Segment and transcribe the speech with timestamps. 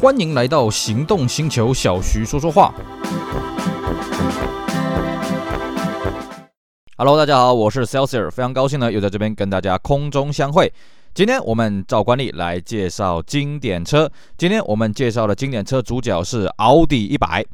[0.00, 2.72] 欢迎来到行动星球，小徐说说话。
[6.96, 10.72] Hello，大家好，我是 Celsius，非常高兴呢，又在这边跟大家空中相会。
[11.12, 14.08] 今天我们照惯例来介绍经典车。
[14.36, 17.44] 今天我们介绍的经典车主角是奥迪一百。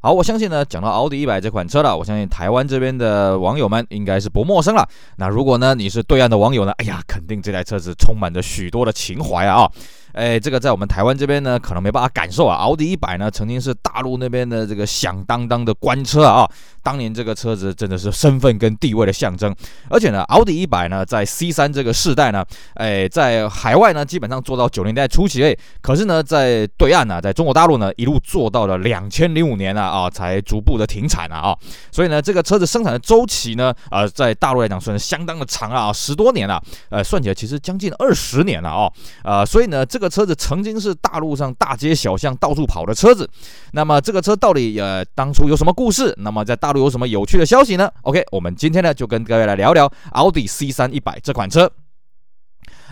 [0.00, 4.84] 好，我相信呢，讲到奥迪一百这款车了，我相信台湾这边的网友们应该是不陌生了。
[5.18, 9.70] 那如果呢，你是对岸的网友呢，哎呀，肯定这台车子充满着许多的情怀啊。
[10.12, 12.56] 哎，这个在我们台湾这边呢，可能没办法感受啊。
[12.56, 16.48] 奥迪一百呢，曾经是大陆那边的这个响当当的官车啊。
[16.82, 19.54] 当年这个车子真的是身份跟地位的象征。
[19.88, 25.42] 而且呢，奥迪一百呢，在 C 三这个世代呢，哎，在海外呢，基本上做到九零年代初期。
[25.44, 31.56] 哎，可是呢，在对岸呢，在中国大陆呢，一路做到了两千零五年啊，啊，才逐步的停产了啊。
[31.90, 36.62] 所以呢，这个车子生产的周期呢，呃，在大陆来讲算是相当的长啊，十多年了。
[36.90, 38.90] 呃，算起来其实将近二十年了啊。
[39.24, 43.28] 呃，所以呢，这个车子曾经是大陆上大街小巷到处跑的车子，
[43.72, 46.14] 那么这个车到底呃当初有什么故事？
[46.18, 51.70] 那么在大陆有什么有趣的消息呢？OK，我们今天呢就跟各位来聊聊奥迪 C 三一百这款车。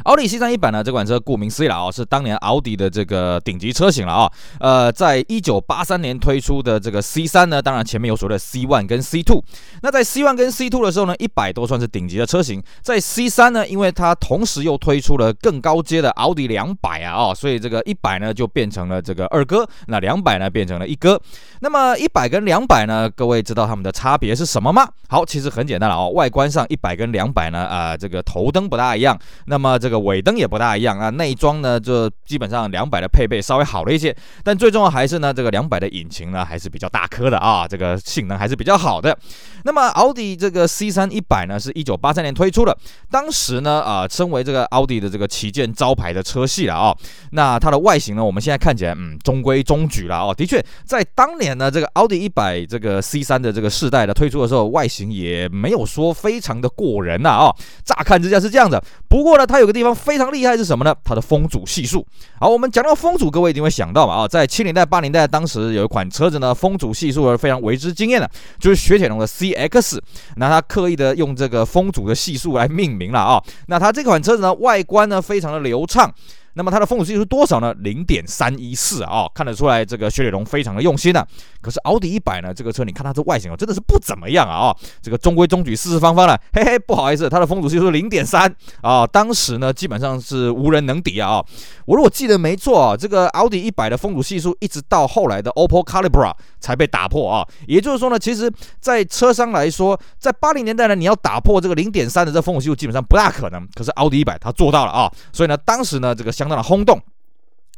[0.04, 4.32] 奥迪 C3 100呢，这款车顾名思义了啊，是当年奥迪的这个顶级车型了啊。
[4.58, 9.42] 呃，在一九八三年推出的这个 C3 呢，当然前面有所谓的 C1 跟 C2。
[9.82, 12.62] 那在 C1 跟 C2 的时候呢，一百都算是顶级的车型。
[12.80, 21.20] 在 C3 呢，因为它同时又推出了更高阶的奥迪两百啊，哦，所以这个一百呢就变成了这个二哥，那两百呢变成了一哥。
[21.60, 24.88] 那么一百跟两百呢，各位知道它们的差别是什么吗？
[25.08, 29.18] 好，其实很简单了哦，外观上一百跟两百呢，啊，这个头灯不大一样。
[29.46, 39.18] 那么这这个尾灯也不大一样啊，内装呢就基本上两百的配备稍微好了一些，但最重要还是呢这个两百的引擎呢还是比较大颗的啊，这个性能还是比较好的。
[39.64, 42.78] 那么奥迪这个 C3 100呢是一九八三年推出的，
[43.10, 46.96] 当时呢啊称为这个奥迪的这个旗舰招牌的车系了啊，
[47.32, 59.79] 那它的外形呢我们现在看起来嗯中规中矩了哦，的确在当年呢这个奥迪一百这个 C3 的这个世代的推出的时候，外形也没有说非常的过人呐啊，乍看之下是这样的，不过呢它有个地。
[59.80, 60.94] 地方非常厉害是什么呢？
[61.02, 62.06] 它的风阻系数。
[62.38, 69.98] 好，我们讲到风阻，各位一定会想到嘛啊，在七零代、八零代，当时有一款车子呢，风阻系数是非常为之惊艳的，就是雪铁龙的 CX。
[70.36, 73.42] 那它刻意的用这个风阻的系数来命名了啊。
[73.68, 76.12] 那它这款车子呢，外观呢非常的流畅。
[76.54, 77.72] 那么它的风阻系数多少呢？
[77.80, 81.26] 零点三一四啊，看得出来这个雪铁龙非常的用心啊。
[81.60, 91.44] 可是奥迪一百呢，这个车你看它这外形哦，真的是不怎么样啊啊，这个中规中矩、四四方方的，嘿嘿，不好意思，它的风阻系数零点三啊，当时呢基本上是无人能敌啊啊。
[91.84, 97.46] 我如果记得没错啊，这个奥迪一百的风阻系数一直到后来的 Opel Calibra 才被打破啊。
[97.68, 98.50] 也就是说呢，其实
[98.80, 103.64] 在车商来说，在八零年代呢，你要打破这个零点三的这风阻系数基本上不大可能。
[103.74, 106.32] 可是奥迪一百它做到了啊，所以呢，当时呢这个。
[106.40, 106.98] 相当的轰动。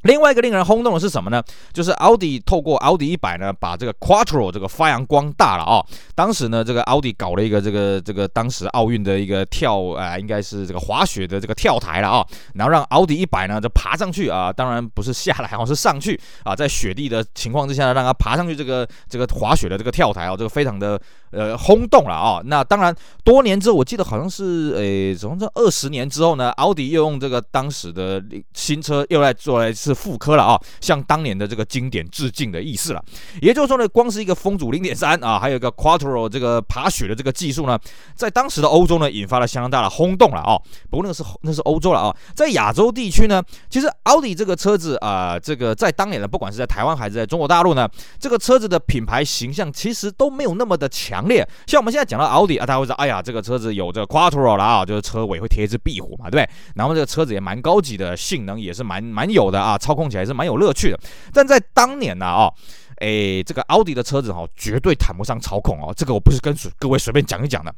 [0.02, 1.40] 另外一个令人轰动的是什么呢？
[1.72, 5.78] 就是奥迪透过奥迪一百呢，把这个 Quattro 这个发扬光大了啊、
[6.16, 21.00] 当时呢，这个奥迪搞了一个这个这个当时奥运的一个跳啊、应该是这个滑雪的这个跳台了啊、然后让奥迪一百呢就爬上去啊，当然不是下来，哦是上去啊，在雪地的情况之下呢，让它爬上去这个这个滑雪的这个跳台啊，这个非常的
[21.32, 22.94] 呃轰动了啊、那当然
[23.24, 28.22] 多年之后，我记得好像是诶，怎么这二十年之后呢，奥迪又用这个当时的
[28.52, 29.92] 新车又来做了一次。
[30.02, 33.00] 复刻了啊，向当年的这个经典致敬的意思了。
[33.40, 37.78] 也就是说呢，光是一个风阻零点三啊，还有一个 Quattro 这个爬雪的这个技术呢，
[38.16, 40.58] 在当时的欧洲呢，引发了相当大的轰动了啊。
[40.90, 47.88] 不过那个是那是欧洲了啊，在亚洲地区呢，其实奥迪这个车子啊，这个在当年呢，不管是在台湾还是在中国大陆呢，
[48.18, 51.46] 这个车子的品牌形象其实都没有那么的强强烈。
[51.66, 56.48] 像我们现在讲到奥迪啊，大家会说，哎呀，这个车子有这个 Quattro 了啊，就是车尾会贴一只壁虎嘛，对不对？
[56.74, 59.78] 然后这个车子也蛮高级的，性能也是蛮蛮有的啊。
[59.78, 60.98] 操控起来是蛮有乐趣的，
[61.32, 62.50] 但在当年呢，啊，
[62.98, 65.92] 诶，这个奥迪的车子哈，绝对谈不上操控哦。
[65.96, 67.72] 这个我不是跟各位随便讲一讲的，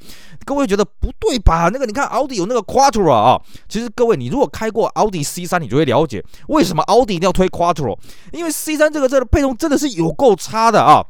[0.44, 1.69] 各位觉得不对吧？
[1.72, 7.99] 那个你看奥迪有那个 Quattro 啊，其实各位你如果开过奥迪 C3，你就会了解为什么奥迪一定要推 Quattro，
[8.32, 11.05] 因为 C3 这个车的配重真的是有够差的啊。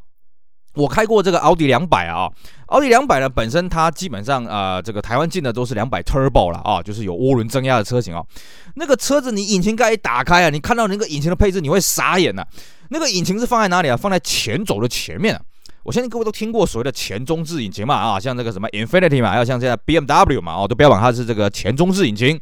[0.75, 2.29] 我开过这个奥迪两百啊，
[2.67, 8.23] 奥迪两百呢本身它基本上啊、呃，这个台湾进的都是两百 Turbo 了啊，就是有涡轮增压的车型啊。
[8.75, 12.49] 那个车子你引擎盖一打开啊，你看到那个引擎的配置，你会傻眼呐、啊。
[12.91, 13.97] 那个引擎是放在哪里啊？
[13.97, 15.41] 放在前轴的前面啊。
[15.85, 22.41] 我相信各位都听过所谓的前中置引擎嘛啊，像这个什么 Infinity 嘛，还有像现在 BMW 嘛哦，都标榜它是这个前中置引擎。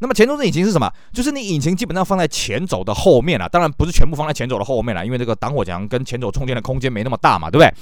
[0.00, 0.90] 那么前中置引擎是什么？
[1.12, 7.72] 就是你引擎基本上放在前轴的后面了，当然不是全部放在前轴的后面了，因为这个挡火墙跟前轴充电的空间没那么大嘛，对不对？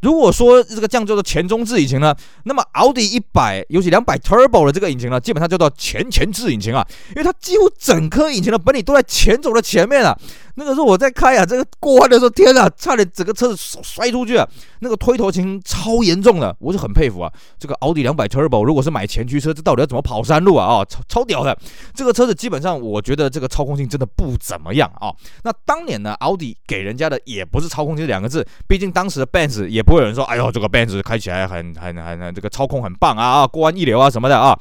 [0.00, 10.14] 如果说这个降噪的前中置引擎呢，那么奥迪一百，尤其两百 Turbo 的这个引擎呢，基本上叫做前前置引擎啊，因为它几乎整颗引擎的本体都在前轴的前面啊。
[10.56, 14.48] 那个时候我在开啊，这个过弯的时候，天啊，差点整个车子摔出去啊！
[14.80, 17.32] 那个推头琴超严重的，我是很佩服啊。
[17.58, 20.66] 这个奥迪两百 Turbo 如果是买前驱车，这到底要怎么跑山路啊？
[20.66, 21.56] 啊，超超屌的！
[21.94, 25.12] 这个车子基本上我觉得这个操控性真的不怎么样啊。
[25.42, 34.56] 那当年呢，奥迪给人家的也不是操控性两个字，毕竟当时的 Benz 也不会有人说，哎呦，这个 Benz 开起来很很很这个操控很棒啊啊，过弯一流啊什么的啊。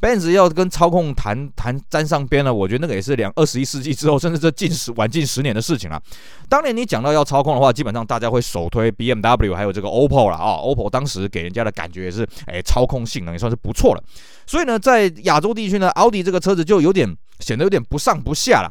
[0.00, 6.00] Benz 要跟操控谈谈沾上边了，我觉得那个也是两二十一世纪之后，甚至这近十晚近十年的事情了。
[6.48, 10.52] 当年你讲到要操控的话，基本上大家会首推 BMW，还有这个 OPPO 了啊。
[10.58, 14.04] OPPO 当时给人家的感觉也是，哎，操控性能也算是不错了。
[14.46, 18.70] 所以呢，在亚洲地区呢，奥迪这个车子就有点显得有点不上不下了。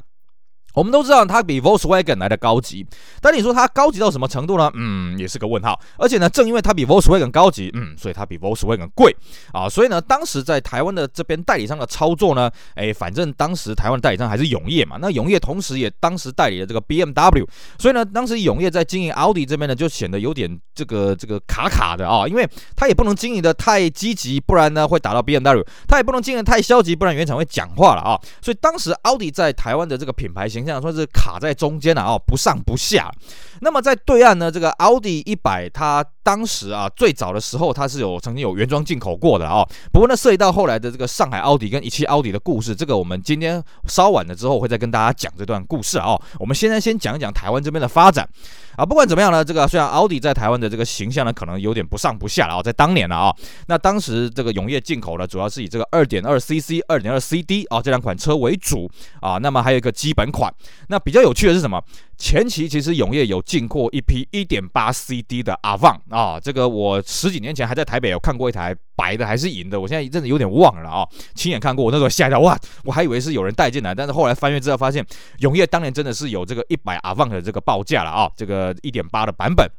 [0.75, 2.86] 我们都知道它比 Volkswagen 来的高级，
[3.22, 4.69] 但你说它高级到什么程度呢？
[4.75, 5.80] 嗯，也是个问号。
[5.98, 9.16] 而且呢，正因为它比 Volkswagen 高级，嗯，所以它比 Volkswagen 贵
[9.54, 9.69] 啊。
[9.69, 14.98] 所以呢，当时在台湾的这边代理商的操作呢，哎，反正当时台湾代理商还是永业嘛。
[15.00, 17.48] 那永业同时也当时代理了这个 BMW，
[17.80, 28.19] 所以呢，当时永业在经营奥迪这边呢，就显得有点这个这个卡卡的啊，因为它也不能经营的太积极，不然呢会打到 BMW；它也不能经营的太消极，不然原厂会讲话了啊。
[28.42, 30.66] 所以当时奥迪在台湾的这个品牌形象象。
[30.66, 33.12] 这样说是卡在中间了哦，不上不下。
[33.62, 39.68] 那么在对岸呢，这个奥迪一百，它当时啊最早的时候，它是有曾经有原装进口过的哦。
[39.92, 46.22] 不过呢，涉及到后来的这个上海奥迪跟一汽奥迪的故事，这个我们今天稍晚了之后会再跟大家讲这段故事啊、哦。
[46.40, 48.28] 我们现在先讲一讲台湾这边的发展
[48.75, 48.86] 啊。
[48.86, 53.34] 不管怎么样呢，这个虽然奥迪在台湾的这个形象呢，可能有点不上不下了啊、哦，在当年了啊、
[53.68, 58.90] 那当时这个永业进口呢，主要是以这个二点二 CC、二点二 CD 啊这两款车为主
[59.22, 59.38] 啊。
[59.38, 60.54] 那么还有一个基本款，
[60.88, 61.81] 那比较有趣的是什么？
[62.18, 75.06] 前期其实永业有进过一批一点八 CD 的 Avant 啊，这个我十几年前还在台北有看过一台白的还是银的，我现在一阵子有点忘了啊，亲眼看过，我那时候吓到，哇，我还以为是有人带进来，但是后来翻阅之后发现，
[75.40, 79.70] 永业当年真的是有这个一百 Avant 的这个报价了啊，这个一点八的版本。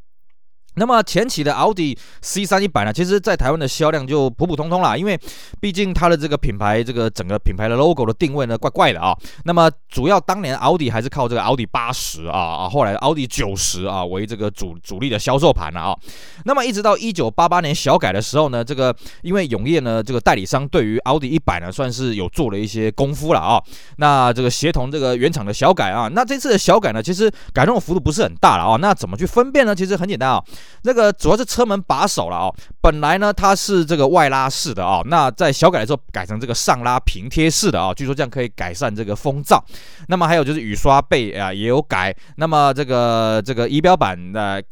[0.76, 5.19] 那么前期的奥迪 C3 一百呢，其实在台湾的销量就普普通通啦，因为
[5.61, 9.17] 毕竟它的这个品牌，这个整个品牌的 logo 的定位呢，怪怪的啊。
[9.44, 15.96] 那么主要当年奥迪还是靠这个奥迪八十啊啊，后来奥迪九十啊为这个主主力的销售盘了啊。
[16.44, 23.58] 那么一直到一九八八年小改的时候呢，这个因为永业呢这个代理商对于奥迪一百呢算是有做了一些功夫了啊。
[23.96, 28.76] 那这个协同这个原厂的小改啊，那这次的小改呢，其实改动的幅度不是很大了啊。
[28.78, 29.75] 那怎么去分辨呢？
[29.75, 30.43] 其实很简单啊。
[30.82, 39.60] 那个主要是车门把手了哦，本来呢它是这个外拉式的啊，那在小改的时候改成这个上拉平贴式的啊，据说这样可以改善这个风噪。
[40.08, 44.62] 那么还有就是雨刷背啊也有改，那么这个这个仪表板的。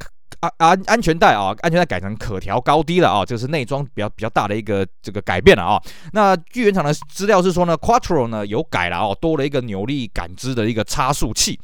[0.41, 5.81] 啊安安全带啊，安全带改成可调高低了啊，这是内装比较比较大的一个这个改变了啊。
[6.13, 11.59] 那据原厂的资料是说呢，Quattro 呢有改了哦，多了一个扭力感知的一个差速器。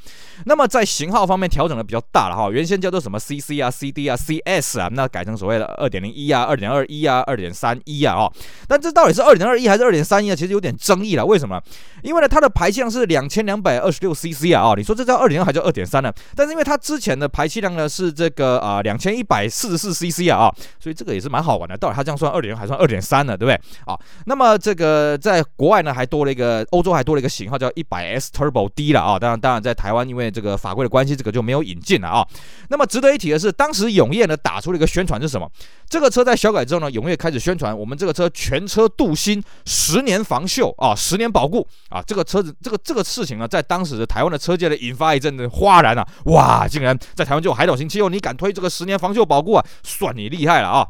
[0.46, 8.32] 那么在型号方面调整的比较大了哈，原先叫做什么 CC 啊、CD 啊、CS 啊，那改成所谓的二点零一啊、二点二一啊、二点三一啊哦。
[8.66, 10.34] 但这到底是二点二一还是二点三一啊？
[10.34, 11.26] 其实有点争议了。
[11.26, 11.60] 为什么？
[12.02, 16.10] 因为呢它的排气量是两千两百二十六 CC 啊哦，你说这叫二点二还叫二点三呢？
[16.34, 21.76] 但是因为它之前的排气量呢是这个啊两千一百四十四 CC 啊啊，所以这个也是蛮好玩的。
[21.76, 23.36] 到底它这样算二点还算二点三呢？
[23.36, 23.54] 对不对？
[23.84, 29.18] 啊，那么这个在国外呢还多了一个，欧洲还多了一个型号叫一百 S Turbo D 了啊。
[29.18, 32.26] 当然当然在台湾因为这个法规的关系，这个就没有引进了啊。
[32.68, 35.50] 那么值得一提的是，当时永业呢打出了一个宣传是什么？
[35.88, 42.00] 这个车在小改之后呢，永业开始宣传，我们这个车全车镀锌，十年防锈啊，十年保固啊。
[42.06, 46.06] 这个车子这个这个事情呢，在当时的台湾的车界呢，引发一阵的哗然啊！
[46.26, 49.66] 哇，竟然在台湾就有海岛型汽油，你敢推这个十年防锈保固啊？
[49.82, 50.88] 算你厉害了啊！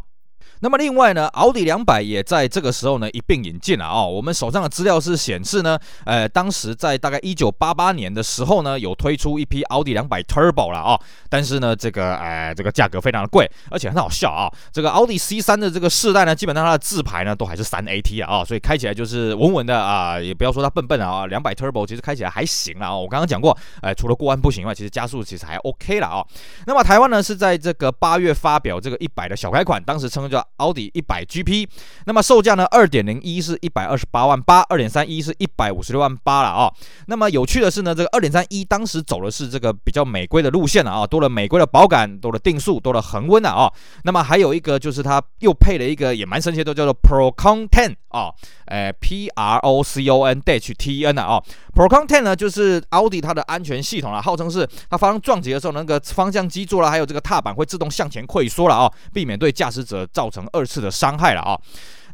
[0.62, 4.05] 那么另外呢，奥迪两百也在这个时候呢一并引进了啊。
[4.05, 11.00] 我们手上的资料是显示呢，呃，当时在大概一九八八年的时候呢，有推出一批奥迪两百 Turbo 了啊。
[11.31, 14.52] 但是呢，这个呃，这个价格非常的贵，而且很好笑啊。
[14.71, 21.26] 这个奥迪 C 三的这个世代呢，基本上它的自排呢都还是三 AT 啊，所以开起来就是稳稳的啊，也不要说它笨笨啊。
[21.26, 22.95] 两百 Turbo 其实开起来还行了啊。
[22.95, 26.23] 我刚刚讲过，呃，除了过弯不行以外，其实加速其实还 OK 了啊。
[26.67, 30.47] 那么台湾呢是在这个八月发表这个一百的小改款，当时称叫。
[30.57, 31.66] 奥迪一百 GP，
[32.07, 32.64] 那么售价呢？
[32.71, 36.73] 二点零一是一百二十八万八，二点三一是一百五十六万八了啊。
[37.07, 43.73] 那么有趣的是呢，这个二点三一当时走的是这个比较美规的路线了啊，多了美规的保杆，多了定速，多了恒温了啊。
[44.04, 48.30] 那么还有一个就是它又配了一个也蛮神奇的，都叫做 Procon Ten 啊，
[48.66, 51.42] 哎，P R O C O N D H T N 啊。
[51.75, 61.59] Procon Ten 呢，就是奥迪它的安全系统了，号称是它发生撞击的时候，那个方向机座啦，还有这个踏板会自动向前溃缩了啊，避免对驾驶者造成二次的伤害了啊。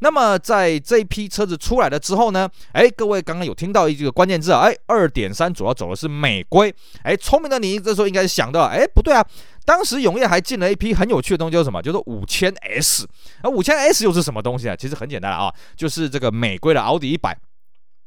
[0.01, 9.27] 那么在这一批车子出来了之后呢，哎，各位刚刚有听到一个关键字啊，哎，二点三主要走的是美规，哎，聪明的你这时候应该想到，哎，不对啊，
[9.65, 11.81] 当时永业还进了一批很有趣的东西，叫什么？
[11.81, 13.09] 叫做五千 S，
[13.43, 14.77] 而五千 S 又是什么东西啊？
[14.77, 17.35] 其实很简单啊，就是这个美规的奥迪一百。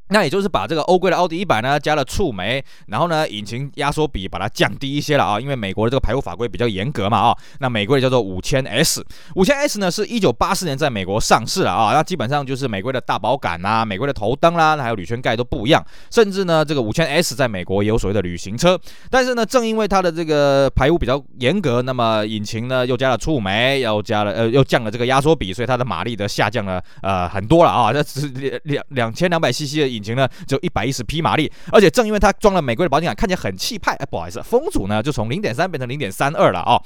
[0.09, 7.37] 那也就是把这个欧规的奥迪一百呢加了触媒，然后呢引擎压缩比把它降低一些了啊，因为美国的这个排污法规比较严格嘛啊。
[7.59, 18.79] 那美规的叫做五千 S，五千 S 呢是一九八四年在美国上市了啊，那基本上就是美规的大保杆啊，美规的头灯啦，还有铝圈盖都不一样，甚至呢这个五千 S 在美国也有所谓的旅行车，
[19.11, 29.98] 但是呢正因为它的这个排污比较严格，那么引擎呢又加了触媒，又加了呃又降了这个压缩比，所以它的马力的下降了呃很多了啊，这只两两两千两百 CC 的。
[29.99, 33.93] 引擎呢只有一百一十匹马力，而且正因为它装了美规的保险杆，看起来很气派。
[33.99, 36.81] 哎，不好意思，风阻呢就从零点三变成零点三二了啊、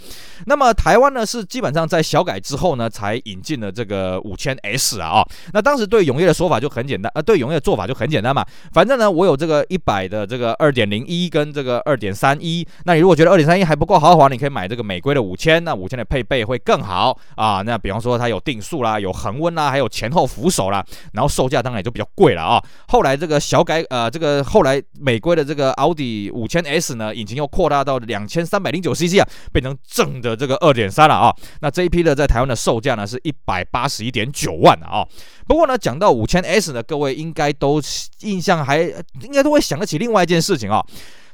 [0.48, 5.27] 那么台湾呢是基本上在小改之后呢才引进了这个五千 S 啊啊、哦。
[5.53, 8.43] 那当时对永业的说法就很简单，呃，对永业的做法就很简单嘛。
[8.72, 17.62] 反正呢我有这个一百的这个二点零一跟这个二点三一，那你如果觉得二点三一还不够豪华，你可以买这个美规的五千，那五千的配备会更好啊。
[17.62, 31.31] 那比方说它有定速啦，有恒温啦，还有前后扶手啦，然后售价当然也就比较贵了啊、后来这个小改，呃，这个后来美规的这个奥迪五千 S 呢，引擎又扩大到两千三百零九 CC 啊，变成正的这个二点三了啊。
[31.62, 35.07] 那这一批的在台湾的售价呢是一百八十一点九万啊。
[35.48, 37.81] 不过呢，讲到五千 S 呢，各位应该都
[38.22, 38.81] 印象还
[39.22, 40.83] 应该都会想得起另外一件事情啊。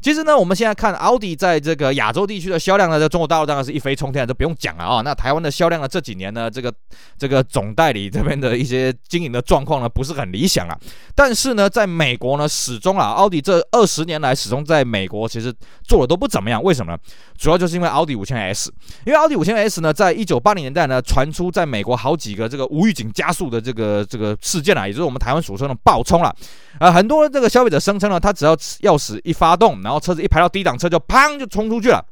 [0.02, 5.02] 其实呢，我们现在看奥迪在这个亚洲地区的销量呢，在中国大陆当然是一飞冲天，这不用讲了啊。
[5.02, 6.74] 那台湾的销量呢，这几年呢，这个
[7.18, 10.78] 这个总代理这边的一些经营的状况呢，不是很理想啊。
[11.14, 15.54] 但是呢，在美国呢，始终啊，奥迪这二十年来始终在美国其实
[15.84, 16.64] 做的都不怎么样。
[16.64, 16.98] 为什么呢？
[17.38, 18.72] 主要就是因为奥迪五千 S，
[19.06, 26.34] 因为奥迪五千 S 呢，在一九八零年代呢，传出在美国好几个这个无预警加速的这个这个事件啊，也就是我们台湾俗称的爆冲了。
[26.80, 32.06] 啊，很多这个消费者声称呢，他只要钥匙一发动，那然后车子一排到低档车就砰就冲出去了。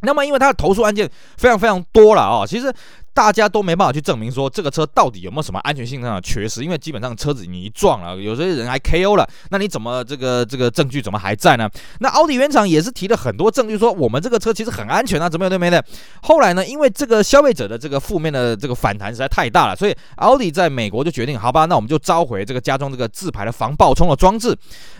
[0.00, 1.08] 那么因为他的投诉案件
[1.38, 2.74] 非常非常多了啊，其实。
[3.16, 11.66] 大家都没办法去证明说这个车到底有没有什么安全性上的缺失，因为基本上车子你一撞了，有些人还 KO 了，那你怎么这个这个证据怎么还在呢？
[12.00, 15.82] 那奥迪原厂也是提了很多证据说我们这个车其实很安全啊，怎么样对没的？
[16.20, 24.54] 后来呢，因为这个消费者的这个负面的这个反弹实在太大了，所以奥迪在美国就决定，好吧，那我们就召回这个加装这个自排的防爆冲的装置。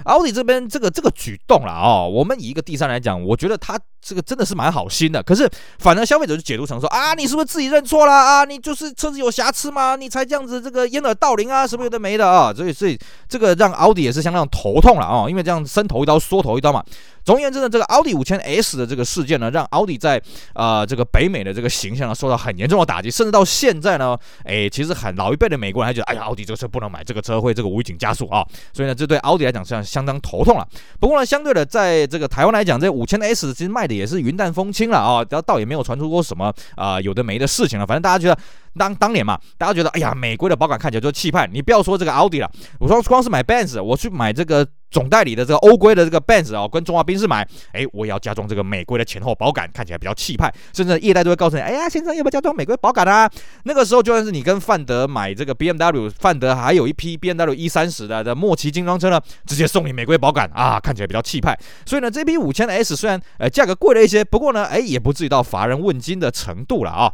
[0.04, 5.46] 奥迪这边这个这个举动了哦，我们以一个第三来讲，我觉得他这个真的是蛮好心的，可是
[5.78, 8.38] 反而消费者就解读成说啊，你是不是自己认错啦？
[8.38, 9.96] 啊，你就是车子有瑕疵吗？
[9.96, 12.98] 你才这样子，这个掩耳盗铃啊，什么有的没的啊，所以所以
[13.28, 16.82] 这个让奥迪也是相当头痛了啊，因为这样伸头一刀，缩头一刀嘛。
[17.26, 20.16] 总而言之呢，这个奥迪五千 S 的这个事件呢，让奥迪在
[20.52, 30.64] 啊、呃、这个北美的这个形象呢受到很严重的打击，甚至到现在呢，哎，其实很老一辈的美国人还觉得，哎呀，奥迪这个车不能买，这个车会这个无预警加速啊，所以呢，这对奥迪来讲是相当头痛了。
[31.00, 38.40] 不过呢，相对的，在这个台湾来讲，这五千 S 其实卖的也是云淡风轻了啊，然后倒也没有传出过什么啊、有的没的事情了，反正大家觉得。
[38.76, 41.46] 当当年嘛，大家觉得哎呀，美规的保杆看起来就气派。
[41.46, 50.52] 你不要说这个奥迪了，我说光是买 Benz，我去买这个总代理的这个欧规的这个 Benz 哦，跟中华宾士买，哎，我也要加装这个美规的前后保杆，看起来比较气派。
[50.72, 53.30] 甚至业代都会告诉你，哎呀，先生要不要加装美规保杆啊？
[53.64, 61.58] 那个时候就算是你跟范德买这个 BMW，范德还有一批 BMW E 三十的的末期精装车呢，直接送你美规保杆啊，看起来比较气派。
[61.84, 67.12] 所以呢，这批五千 S 虽然呃价格贵了一些，不过呢，哎，也不至于到乏人问津的程度了啊。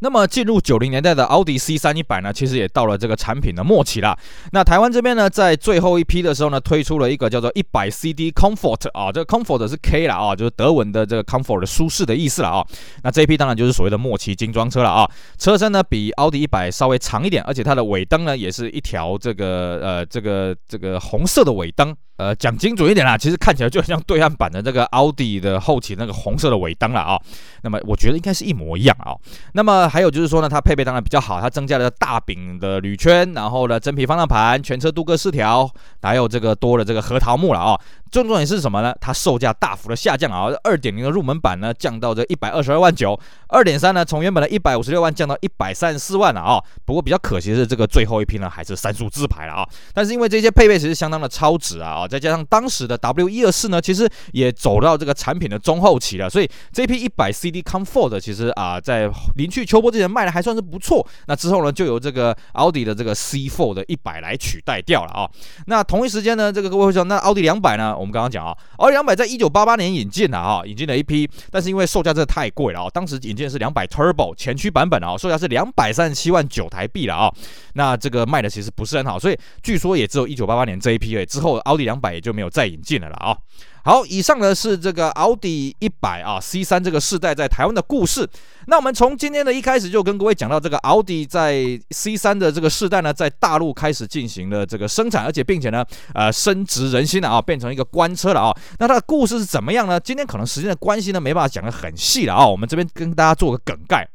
[0.00, 4.16] 那么进入九零年代的奥迪 C 三一百呢，其实也到了这个产品的末期了。
[4.52, 12.66] 那台湾这边呢，在最后一批的时候呢，推出了一个叫做一百 CD Comfort 啊，这个 Comfort 是 K 了啊，就是德文的这个 Comfort 舒适的意思了啊。
[13.02, 15.10] 那这一批当然就是所谓的末期精装车了啊。
[15.38, 21.96] 车身呢比奥迪一百稍微长一点，而且它的尾灯呢也是一条这个呃这个这个红色的尾灯。
[22.16, 27.20] 呃，讲精准一点啦，其实看起来就很像对岸版的这个奥迪的后期那个红色的尾灯了啊。
[27.62, 29.12] 那么我觉得应该是一模一样啊。
[29.52, 35.70] 那么还有就是说呢，它配备当然比较好，它增加了大柄的铝圈，然后呢真皮方向盘，全车镀铬饰条，
[36.00, 37.78] 还有这个多了这个核桃木了啊。
[38.10, 38.94] 重点是什么呢？
[39.00, 43.18] 它售价大幅的下降啊，二点零的入门版呢降到这一百二十二万九，
[43.48, 46.62] 二点三呢从原本的一百五十六万降到一百三十四万了啊。
[46.84, 49.68] 不过比较可惜的是，这个最后一批呢还是三速自排了啊。
[49.92, 51.96] 但是因为这些配备其实相当的超值啊。
[51.96, 61.06] 啊，再加上当时的 W 一二四呢，其实也走到这个产品的中后期了，所以这批一百 CD Comfort 其实啊，在临去秋波之前卖的还算是不错。
[61.26, 65.28] 那之后呢，就由这个奥迪的这个 C4 的一百来取代掉了啊。
[65.66, 67.96] 那同一时间呢，这个各位会说，那奥迪两百呢？
[67.96, 77.32] 我们刚刚讲啊，奥迪两百在一九八八年引进的啊，引进了一批，但是因为售价真的太贵了啊，当时引进的是两百 Turbo 前驱版本啊，售价是两百三十七万九台币了啊。
[77.74, 83.36] 那这个卖的其实不是很好，所以据说也只有一九八八年这一批而已，之后奥迪两百也就没有再引进了了啊。
[83.84, 88.28] 好，以上呢是这个奥迪一百啊 C 三这个世代在台湾的故事。
[88.66, 95.84] 那我们从今天的一开始就跟各位讲到这个奥迪在 C 三的这个世代呢，在大陆开始进行了这个生产，而且并且呢，
[96.14, 98.56] 呃，深植人心了啊，变成一个官车了啊。
[98.80, 100.00] 那它的故事是怎么样呢？
[100.00, 102.44] 今天可能时间的关系呢，没办法讲得很细了啊。
[102.44, 104.08] 我们这边跟大家做个梗概。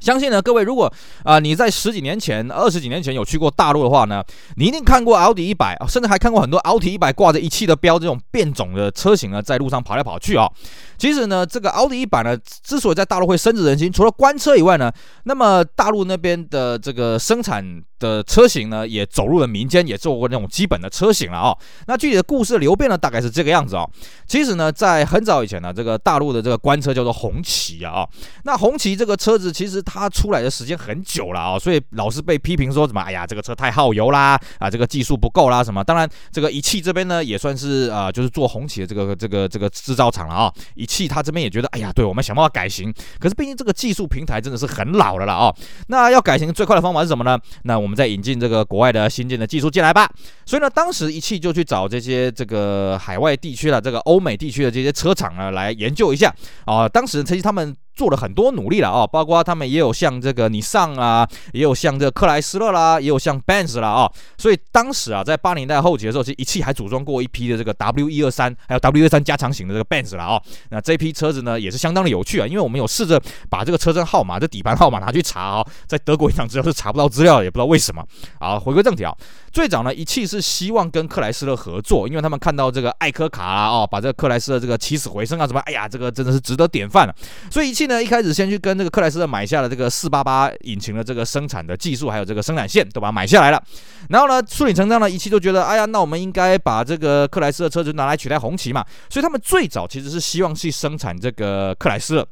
[0.00, 4.22] 相信呢，各位如果啊、你在十几年前、二十几年前有去过大陆的话呢，
[4.56, 10.52] 你一定看过奥迪一百，甚至还看过很多奥迪一百挂着一汽的标这种变种的车型呢，在路上跑来跑去啊、哦。
[10.98, 14.92] 其实呢，这个奥迪一百呢，之所以在大陆会深植人心，除了官车以外呢，
[15.24, 21.56] 那么大陆那边的这个生产的车型呢，也走入了民间，也做过那种基本的车型了啊、
[21.86, 23.86] 那具体的故事流变呢，大概是这个样子啊、
[24.26, 28.08] 其实呢，在很早以前呢，这个大陆的这个官车叫做红旗啊啊。
[28.44, 35.82] 那红旗这个车子其实它出来的时间很久了啊，所以老是被批评说什么，哎呀，这个车太耗油啦，啊，这个技术不够啦什么。
[35.82, 40.52] 当然，这个一汽这边呢，也算是啊，就是做红旗的这个这个这个制造厂了啊。
[40.74, 42.92] 一汽他这边也觉得，哎呀，对，我们想办法改型。
[43.18, 45.54] 可是毕竟这个技术平台真的是很老了了啊。
[45.88, 47.38] 那要改型最快的方法是什么呢？
[47.62, 50.10] 那我们再引进这个国外的新进的技术进来吧。
[50.44, 56.34] 所以呢，当时一汽就去找这些这个海外地区的这个欧美地区的这些车厂呢，来研究一下
[56.64, 56.88] 啊。
[56.88, 57.76] 当时其实他们。
[57.94, 78.04] 做了很多努力了啊，包括他们也有像这个尼桑啊，也有像这个克莱斯勒啦，也有像 Benz 啦啊，所以当时啊，在八零代后期的时候，其实一汽还组装过一批的这个 W 一二三，还有 W 一二三加长型的这个 Benz 啦啊，那这批车子呢也是相当的有趣啊，因为我们有试着把这个车身号码、这底盘号码拿去查啊，在德国银行资料是查不到资料，也不知道为什么。
[78.40, 79.14] 好，回归正题啊，
[79.54, 87.14] 最早呢，一汽是希望跟克莱斯勒合作，因为他们看到这个艾科卡啊，哦，把这个克莱斯勒这个起死回生啊，什么，哎呀，这个真的是值得典范了，
[87.52, 88.58] 所以一汽呢一开始先去。
[88.64, 93.62] 跟这个克莱斯勒买下了这个四八八引擎的这个生产的技术，还有这个生产线，都把它买下来了。
[94.08, 98.82] 然后呢，顺理成章呢，一汽就觉得，哎呀，那我们应该把这个克莱斯勒车子拿来取代红旗嘛。
[99.10, 102.26] 所以他们最早其实是希望去生产这个克莱斯勒。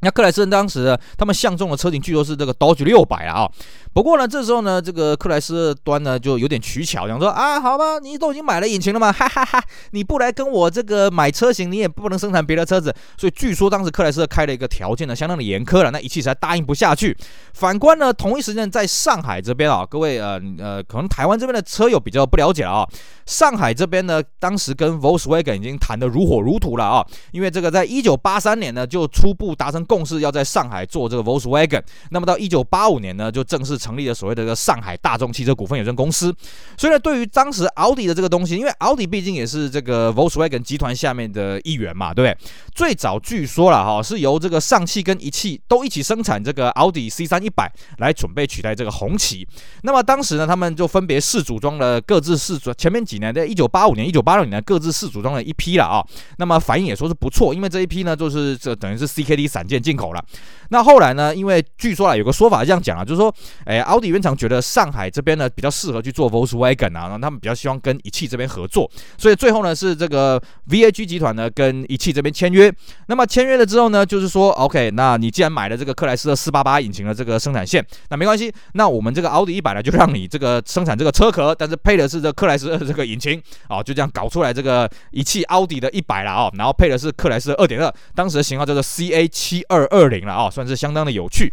[0.00, 3.48] 那克莱斯勒当时呢，他们相中的车型据说是这个 Dodge 六百啊。
[3.94, 12.92] 不过呢，这时候呢，这个克莱斯勒端呢就有点取巧，想说啊，好吧，你都已经买了引擎了嘛， 哈哈哈，你不来跟我这个买车型，你也不能生产别的车子。
[13.16, 17.16] 所以据说当时克莱斯勒开了一个条件呢，相当的严苛了，那一汽才答应不下去。
[17.52, 22.88] 反观呢，同一时间在上海这边啊，各位呃呃，可能台湾这边的车友比较不了解了啊，
[23.26, 33.78] 上海这边呢，当时跟 Volkswagen 已经谈得如火如荼了啊，因为这个在一九八三年呢就初步达成共识，要在上海做这个 Volkswagen，那么到一九八五年呢就正式。
[33.84, 36.34] 成立了所谓的这个上海大众汽车股份有限公司，
[36.78, 42.50] 所以呢，对于当时奥迪的这个东西，因为奥迪毕竟也是这个 Volkswagen 集团下面的一员嘛，对不对？
[42.74, 49.46] 最早据说了哈，是由这个上汽跟一汽都一起生产这个奥迪 C3 一百来准备取代这个红旗。
[49.82, 56.02] 那么当时呢，他们就分别试组装了各自试组，前面几年在一九八五年、一九八六年各自试组装了一批了啊。
[56.38, 60.24] 那么反应也说是不错，因为这一批呢就是这等于是 CKD 散件进口了。
[60.70, 63.34] 那后来呢，因为据说啊有个说法这样讲啊，就是说，
[63.66, 63.73] 哎。
[63.80, 72.72] 奥迪原厂觉得上海这边呢比较适合去做 Volkswagen 啊，然后他们比较希望跟一汽这边合作，所以最后呢是这个 VAG 集团呢跟一汽这边签约。
[73.06, 91.52] 那么签约了之后呢，就是说 OK，那你既然买了这个克莱斯勒四八八引擎的这个生产线，那没关系，那我们这个奥迪一百呢就让你这个生产这个车壳，但是配的是这克莱斯勒这个引擎啊，就这样搞出来这个一汽奥迪的一百了啊，然后配的是克莱斯勒二点二，当时的型号叫做 CA 七二二零了啊，算是相当的有趣。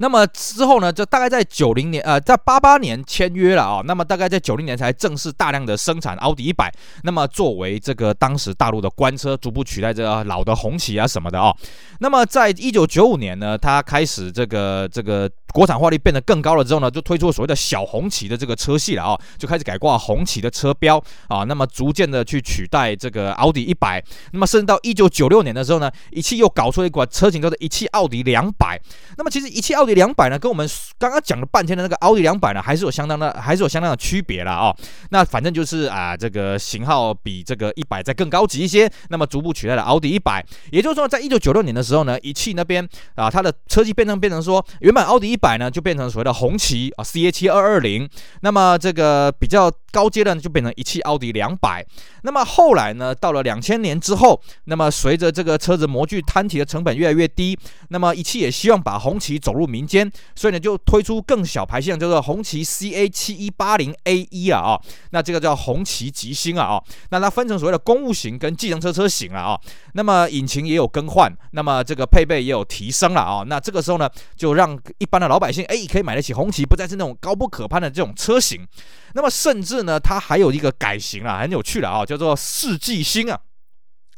[0.00, 3.82] 那么之后呢，就大概在九零年，呃，在八八年签约了啊。
[3.84, 6.72] 那么大概在九零年才正式大量的生产奥迪一百。
[7.04, 11.54] 那么作为这个当时大陆的官车，逐步取代这个老的红旗啊什么的啊。
[12.00, 15.30] 那么在一九九五年呢，它开始这个这个。
[15.52, 28.80] 国产化率变得更高了之后呢，就推出所谓的小红旗的这个车系了啊，就开始改挂红旗的车标啊，那么逐渐的去取代这个奥迪一百，那么甚至到一九九六年的时候呢，一汽又搞出了一款车型叫做一汽奥迪两百。
[29.16, 34.74] 那么其实一汽奥迪两百呢，跟我们刚刚讲了半天的那个奥迪两百呢，还是有相当的，还是有相当的区别了啊。
[35.10, 40.44] 那反正就是啊，这个型号比这个一百再更高级一些，那么逐步取代了奥迪一百。
[40.70, 48.08] 也就是说，在一九九六年的时候呢，一汽那边啊，它的车系变成变成说，原本奥迪一百呢就变成所谓的红旗啊，CA 七二二零。
[48.42, 51.84] 那么这个比较高阶的就变成一汽奥迪两百。
[52.22, 69.60] 那么后来呢，到了两千年之后，那么随着这个车子模具摊体的成本越来越低，那么一汽也希望把红旗走入民间，所以呢就推出更小排气量，叫做红旗 CA 七一八零 A 一啊啊，那这个叫红旗极星啊啊，那它分成所谓的公务型跟计程车车型了啊，
[69.94, 78.66] 那么引擎也有更换，那么这个配备也有提升了啊，那这个时候呢，就让一般的老百姓哎可以买得起红旗，不再是那种高不可攀的这种车型，
[79.14, 83.38] 那么甚至呢，它还有一个改型啊，很有趣的啊，叫做世纪星啊。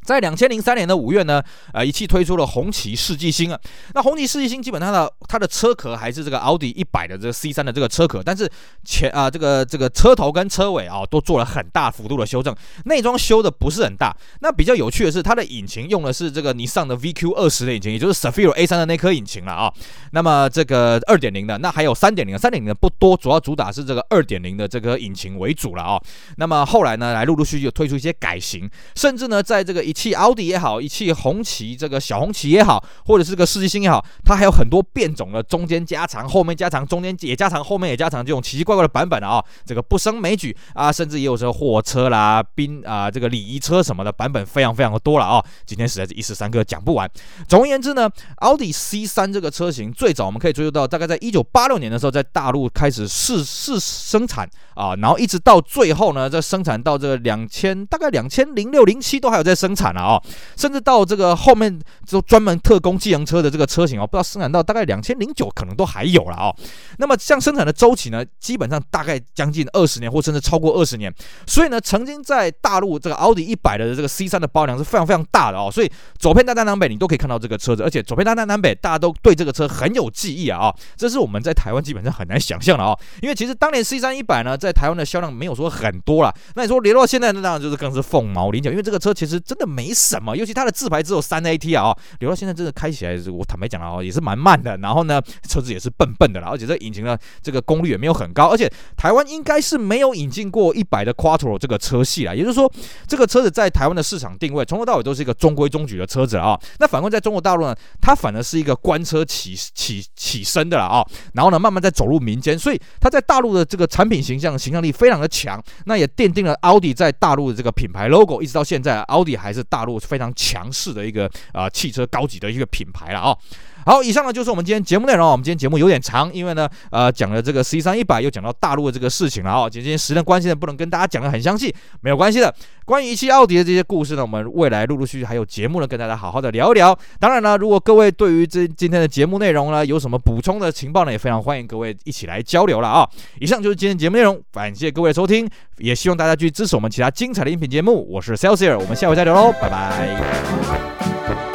[0.04, 3.58] 在两千零三年的五月呢，呃，一汽推出了红旗世纪星啊。
[3.94, 8.50] 那红旗世纪星基本上的它的车壳还是这个奥迪一百的这个 C 三的这个车壳，但是
[8.84, 14.16] 前啊、这个这个车头跟车尾啊都做了很大幅度的修正，内装修的不是很大。
[14.40, 19.72] 那比较有趣的是，它的引擎用的是这个尼桑的 VQ 二十的引擎，也就是 s a f i r o A 三的那颗引擎了啊。
[20.10, 26.00] 那么这个二点零的，那还有三点零的，三点零的不多，主要主打是这个二点零的这个引擎为主了啊。
[26.36, 47.06] 那么后来呢，来陆陆续续推出一些改型，甚至呢，在这个一汽奥迪也好，一汽红旗这个小红旗也好，或者是个世纪星也好，它还有很多变种的，中间加长，后面加长，中间也加长，后面也加长，这种奇奇怪怪的版本啊、这个不胜枚举啊，甚至也有这个货车啦、宾啊这个礼仪车什么的版本非常非常的多了啊、今天实在是一时三刻讲不完。
[47.46, 60.22] 总而言之呢，奥迪 C 三这个车型最早我们可以追溯到大概在一九八六年的时候，在大陆开始试试生产啊，然后一直到最后呢，这生产到这个两千大概两千零六零七都还有在生产产了啊、
[60.56, 66.54] 甚至到这个后面，就专门特供计程车的这个车型哦，不知道生产到大概两千零九，可能都还有了哦。
[66.98, 71.12] 那么像生产的周期呢，基本上大概将近二十年，或甚至超过二十年。
[71.46, 75.68] 所以呢，曾经在大陆这个奥迪一百的这个 C 三的包量是非常非常大的哦。
[75.72, 80.74] 所以走遍大江南北，你都可以看到这个车子，而且走遍大南南北，大家都对这个车很有记忆啊啊。
[80.96, 82.98] 这是我们在台湾基本上很难想象的哦。
[83.20, 86.32] 因为其实当年 C 三一百呢，在台湾的销量没有说很多啦。
[86.54, 94.76] 那你说连到现在，那当然就是更是凤毛麟角，因为这个车其实真的没什么，尤其它的自排只有三 AT 啊，留到现在真的开起来，我坦白讲啊，也是蛮慢的。
[94.78, 98.48] 然后呢，车子也是笨笨的了，而且这引擎呢，这个功率也没有很高。
[98.48, 102.70] 而且台湾应该是没有引进过一百的 Quattro 这个车系啦，也就是说，
[103.06, 106.58] 这个车子在台湾的市场定位从头到尾都是一个中规中矩的车子啊。
[106.78, 111.04] 那反观在中国大陆呢，它反而是一个官车起起起身的了啊。
[111.34, 115.62] 然后呢，慢慢在走入民间，所以它在大陆的这个产品形象形象力非常的强。
[115.86, 123.36] 那也奠定了奥迪在大陆的这个品牌 logo，一直到现在，奥迪还是大陆非常强势的一个啊、汽车高级的一个品牌了啊。
[123.84, 125.30] 好，以上呢就是我们今天节目内容。
[125.30, 129.68] 我们今天节目有点长，因为呢，呃，讲了这个 C 三一百，又讲到大陆的这个事情了啊。
[129.68, 132.54] 今天时间关系呢，不能跟大家讲得很详细，没有关系的。
[132.84, 136.96] 关于一汽奥迪的这些故事呢，我们未来陆陆续续还有节目呢，跟大家好好的聊一聊。
[137.18, 143.08] 当然呢，如果各位对于这今天的节目内容呢，有什么补充的情报呢，也非常欢迎各位一起来交流了啊。
[143.40, 148.06] 以上就是今天节目内容，感谢各位收听，也希望大家继续支持我们其他精彩的音频节目。
[148.10, 151.51] 我是 Celsius，我们下回再聊喽，拜拜。